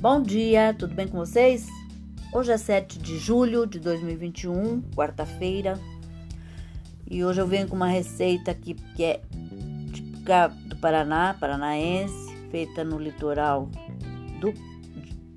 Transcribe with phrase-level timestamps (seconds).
[0.00, 1.68] Bom dia, tudo bem com vocês?
[2.32, 5.78] Hoje é 7 de julho de 2021, quarta-feira.
[7.06, 9.20] E hoje eu venho com uma receita aqui que é
[9.92, 13.68] típica do Paraná, paranaense, feita no litoral
[14.40, 14.54] do,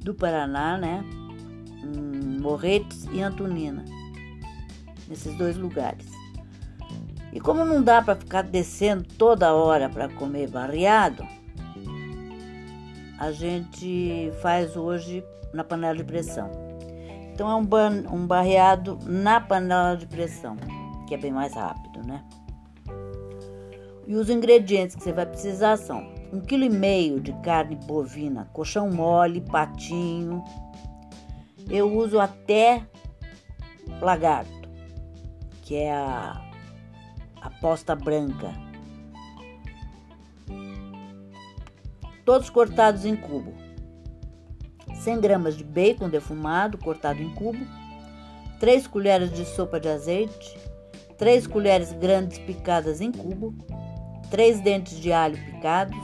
[0.01, 1.03] do Paraná, né?
[1.83, 3.83] Em Morretes e Antonina,
[5.09, 6.07] nesses dois lugares.
[7.33, 11.27] E como não dá para ficar descendo toda hora para comer barreado,
[13.19, 16.49] a gente faz hoje na panela de pressão.
[17.33, 20.55] Então é um, ban um barreado na panela de pressão,
[21.07, 22.23] que é bem mais rápido, né?
[24.05, 28.49] E os ingredientes que você vai precisar são um quilo e meio de carne bovina,
[28.51, 30.43] colchão mole, patinho.
[31.69, 32.85] Eu uso até
[34.01, 34.69] lagarto,
[35.61, 36.41] que é a,
[37.41, 38.72] a posta branca
[42.25, 43.53] todos cortados em cubo.
[44.95, 47.65] 100 gramas de bacon defumado cortado em cubo,
[48.59, 50.57] 3 colheres de sopa de azeite,
[51.17, 53.53] 3 colheres grandes picadas em cubo,
[54.29, 55.97] 3 dentes de alho picados,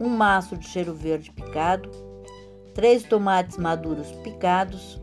[0.00, 1.90] um maço de cheiro verde picado,
[2.74, 5.00] 3 tomates maduros picados,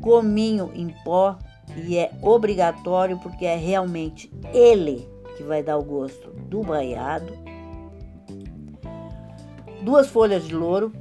[0.00, 1.38] cominho em pó
[1.76, 7.36] e é obrigatório porque é realmente ele que vai dar o gosto do baiado
[9.82, 10.92] duas folhas de louro,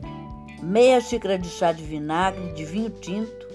[0.62, 3.48] meia xícara de chá de vinagre de vinho tinto,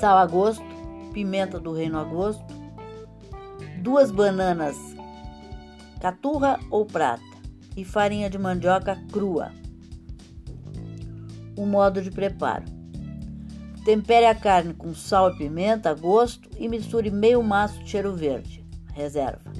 [0.00, 0.64] sal a gosto,
[1.12, 2.44] pimenta do reino a gosto,
[3.82, 4.76] duas bananas
[6.00, 7.22] caturra ou prata
[7.76, 9.50] e farinha de mandioca crua.
[11.56, 12.64] O modo de preparo:
[13.84, 18.14] tempere a carne com sal e pimenta a gosto e misture meio maço de cheiro
[18.14, 18.64] verde.
[18.92, 19.55] Reserva.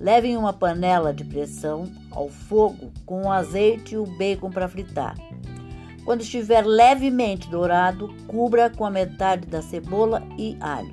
[0.00, 4.68] Leve em uma panela de pressão ao fogo com o azeite e o bacon para
[4.68, 5.14] fritar.
[6.04, 10.92] Quando estiver levemente dourado, cubra com a metade da cebola e alho.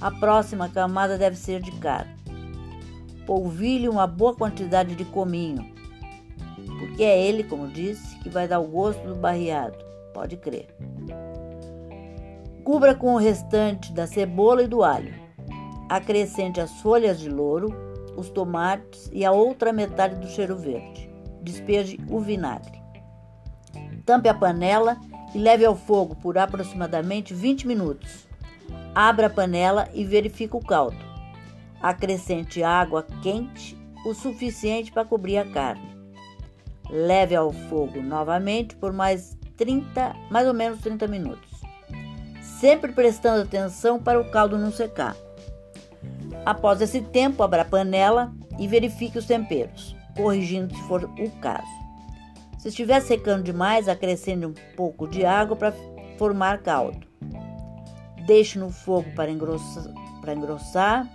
[0.00, 2.14] A próxima camada deve ser de carne.
[3.26, 5.66] Polvilhe uma boa quantidade de cominho,
[6.78, 9.76] porque é ele, como disse, que vai dar o gosto do barreado.
[10.14, 10.68] Pode crer.
[12.62, 15.14] Cubra com o restante da cebola e do alho.
[15.88, 17.85] Acrescente as folhas de louro,
[18.16, 21.10] os tomates e a outra metade do cheiro verde.
[21.42, 22.80] Despeje o vinagre.
[24.04, 24.96] Tampe a panela
[25.34, 28.26] e leve ao fogo por aproximadamente 20 minutos.
[28.94, 30.96] Abra a panela e verifique o caldo.
[31.80, 35.96] Acrescente água quente o suficiente para cobrir a carne.
[36.88, 41.50] Leve ao fogo novamente por mais 30, mais ou menos 30 minutos.
[42.60, 45.16] Sempre prestando atenção para o caldo não secar.
[46.46, 51.66] Após esse tempo, abra a panela e verifique os temperos, corrigindo se for o caso.
[52.56, 55.74] Se estiver secando demais, acrescente um pouco de água para
[56.16, 57.04] formar caldo.
[58.24, 61.08] Deixe no fogo para engrossar, para engrossar.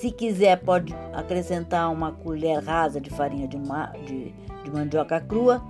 [0.00, 3.58] Se quiser, pode acrescentar uma colher rasa de farinha de,
[4.06, 4.34] de,
[4.64, 5.62] de mandioca crua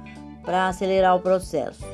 [0.45, 1.85] para acelerar o processo.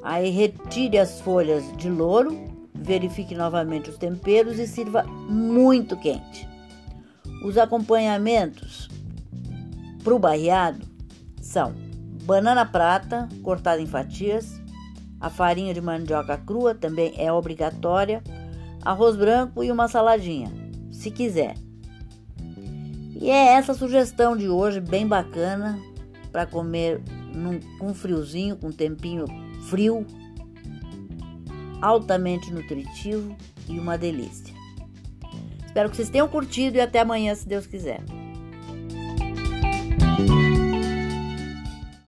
[0.00, 6.48] Aí retire as folhas de louro Verifique novamente os temperos e sirva muito quente.
[7.44, 8.88] Os acompanhamentos
[10.02, 10.86] para o barreado
[11.40, 11.74] são
[12.24, 14.60] banana prata cortada em fatias,
[15.20, 18.22] a farinha de mandioca crua também é obrigatória,
[18.82, 20.52] arroz branco e uma saladinha,
[20.92, 21.56] se quiser.
[23.20, 25.78] E é essa sugestão de hoje, bem bacana,
[26.30, 27.02] para comer
[27.34, 29.24] num, com friozinho, com tempinho
[29.62, 30.06] frio,
[31.80, 33.36] altamente nutritivo
[33.68, 34.54] e uma delícia.
[35.64, 38.02] Espero que vocês tenham curtido e até amanhã, se Deus quiser.